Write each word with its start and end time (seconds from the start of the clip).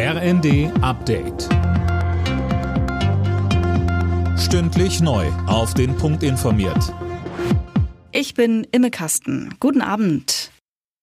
RND 0.00 0.70
Update. 0.80 1.48
Stündlich 4.38 5.00
neu. 5.00 5.26
Auf 5.48 5.74
den 5.74 5.96
Punkt 5.96 6.22
informiert. 6.22 6.94
Ich 8.12 8.34
bin 8.34 8.64
Imme 8.70 8.92
Kasten. 8.92 9.56
Guten 9.58 9.80
Abend. 9.80 10.52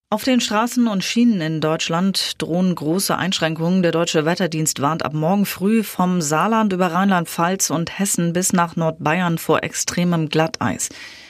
Auf 0.10 0.24
den 0.24 0.40
Straßen 0.40 0.88
und 0.88 1.04
Schienen 1.04 1.42
in 1.42 1.60
Deutschland 1.60 2.42
drohen 2.42 2.74
große 2.74 3.18
Einschränkungen. 3.18 3.84
Der 3.84 3.92
Deutsche 3.92 4.24
Wetterdienst 4.24 4.82
warnt 4.82 5.04
ab 5.04 5.14
morgen 5.14 5.46
früh 5.46 5.84
vom 5.84 6.22
Saarland 6.22 6.72
über 6.72 6.94
Rheinland-Pfalz 6.94 7.72
und 7.72 8.00
Hessen 8.00 8.32
bis 8.32 8.54
nach 8.54 8.78
Nordbayern 8.78 9.38
vor 9.40 9.62
extremem 9.62 10.30
Glatteis. 10.30 10.88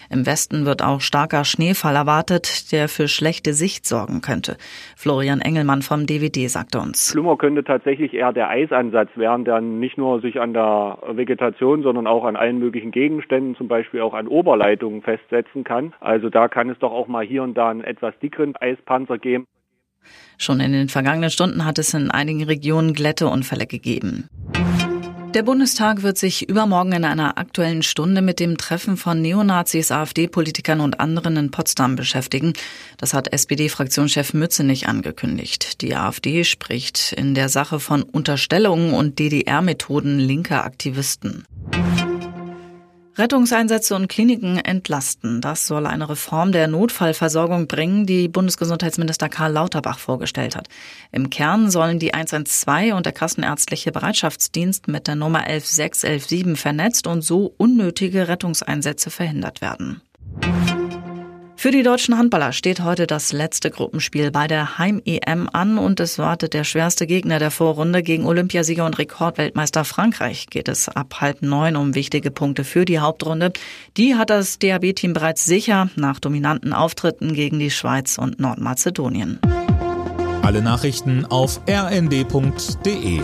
Im 0.09 0.25
Westen 0.25 0.65
wird 0.65 0.83
auch 0.83 1.01
starker 1.01 1.45
Schneefall 1.45 1.95
erwartet, 1.95 2.71
der 2.71 2.87
für 2.87 3.07
schlechte 3.07 3.54
Sicht 3.54 3.85
sorgen 3.85 4.21
könnte. 4.21 4.57
Florian 4.95 5.41
Engelmann 5.41 5.81
vom 5.81 6.05
DWD 6.05 6.49
sagte 6.49 6.79
uns. 6.79 7.11
Schlimmer 7.11 7.37
könnte 7.37 7.63
tatsächlich 7.63 8.13
eher 8.13 8.33
der 8.33 8.49
Eisansatz 8.49 9.09
werden, 9.15 9.46
der 9.46 9.61
nicht 9.61 9.97
nur 9.97 10.21
sich 10.21 10.39
an 10.39 10.54
der 10.54 10.97
Vegetation, 11.11 11.83
sondern 11.83 12.07
auch 12.07 12.25
an 12.25 12.36
allen 12.36 12.60
möglichen 12.60 12.91
Gegenständen, 12.91 13.55
zum 13.55 13.68
Beispiel 13.68 14.01
auch 14.01 14.13
an 14.13 14.27
Oberleitungen 14.27 15.01
festsetzen 15.01 15.63
kann. 15.63 15.93
Also 15.99 16.29
da 16.29 16.47
kann 16.47 16.69
es 16.69 16.79
doch 16.79 16.91
auch 16.91 17.07
mal 17.07 17.25
hier 17.25 17.43
und 17.43 17.55
da 17.55 17.69
einen 17.69 17.83
etwas 17.83 18.13
dickeren 18.19 18.55
Eispanzer 18.55 19.18
geben. 19.18 19.46
Schon 20.37 20.60
in 20.60 20.74
den 20.74 20.89
vergangenen 20.89 21.29
Stunden 21.29 21.65
hat 21.65 21.79
es 21.79 21.93
in 21.93 22.11
einigen 22.11 22.43
Regionen 22.43 22.93
Glätteunfälle 22.93 23.65
gegeben. 23.65 24.29
Der 25.36 25.44
Bundestag 25.44 26.02
wird 26.02 26.18
sich 26.18 26.48
übermorgen 26.48 26.94
in 26.94 27.04
einer 27.04 27.38
aktuellen 27.38 27.84
Stunde 27.84 28.21
mit 28.21 28.39
dem 28.39 28.57
Treffen 28.57 28.96
von 28.96 29.21
Neonazis, 29.21 29.92
AfD-Politikern 29.92 30.80
und 30.80 31.02
anderen 31.02 31.36
in 31.36 31.52
Potsdam 31.52 31.98
beschäftigen. 31.98 32.53
Das 32.95 33.14
hat 33.14 33.34
SPD-Fraktionschef 33.34 34.34
Mützenich 34.34 34.88
angekündigt. 34.88 35.81
Die 35.81 35.94
AfD 35.94 36.45
spricht 36.45 37.11
in 37.11 37.36
der 37.36 37.50
Sache 37.50 37.81
von 37.81 38.02
Unterstellungen 38.03 38.94
und 38.94 39.20
DDR-Methoden 39.20 40.20
linker 40.20 40.64
Aktivisten. 40.64 41.44
Rettungseinsätze 43.17 43.95
und 43.95 44.09
Kliniken 44.09 44.58
entlasten. 44.58 45.39
Das 45.39 45.67
soll 45.67 45.88
eine 45.88 46.09
Reform 46.09 46.52
der 46.52 46.67
Notfallversorgung 46.67 47.67
bringen, 47.67 48.05
die 48.05 48.27
Bundesgesundheitsminister 48.27 49.30
Karl 49.30 49.53
Lauterbach 49.53 49.99
vorgestellt 49.99 50.55
hat. 50.55 50.67
Im 51.11 51.30
Kern 51.30 51.71
sollen 51.71 51.99
die 51.99 52.13
112 52.13 52.93
und 52.93 53.05
der 53.05 53.13
Kassenärztliche 53.13 53.93
Bereitschaftsdienst 53.93 54.89
mit 54.89 55.08
der 55.08 55.16
Nummer 55.16 55.47
11617 55.47 56.58
vernetzt 56.58 57.08
und 57.08 57.21
so 57.21 57.53
unnötige 57.58 58.27
Rettungseinsätze 58.27 59.09
verhindert 59.09 59.61
werden. 59.61 60.02
Für 61.66 61.71
die 61.71 61.81
deutschen 61.81 62.16
Handballer 62.16 62.53
steht 62.53 62.83
heute 62.83 63.08
das 63.08 63.33
letzte 63.33 63.71
Gruppenspiel 63.71 64.30
bei 64.30 64.45
der 64.45 64.77
Heim-EM 64.77 65.49
an 65.52 65.80
und 65.80 65.99
es 65.99 66.19
wartet 66.19 66.53
der 66.53 66.63
schwerste 66.63 67.08
Gegner 67.08 67.39
der 67.39 67.49
Vorrunde. 67.49 68.03
Gegen 68.03 68.27
Olympiasieger 68.27 68.85
und 68.85 68.99
Rekordweltmeister 68.99 69.83
Frankreich 69.83 70.45
geht 70.52 70.67
es 70.67 70.89
ab 70.89 71.21
halb 71.21 71.41
neun 71.41 71.75
um 71.75 71.95
wichtige 71.95 72.30
Punkte 72.30 72.66
für 72.66 72.86
die 72.86 72.99
Hauptrunde. 72.99 73.52
Die 73.97 74.13
hat 74.13 74.30
das 74.30 74.59
DAB-Team 74.59 75.13
bereits 75.13 75.45
sicher 75.45 75.89
nach 75.95 76.19
dominanten 76.19 76.71
Auftritten 76.71 77.33
gegen 77.33 77.58
die 77.58 77.71
Schweiz 77.71 78.19
und 78.19 78.39
Nordmazedonien. 78.39 79.39
Alle 80.43 80.61
Nachrichten 80.61 81.25
auf 81.25 81.61
rnd.de 81.67 83.21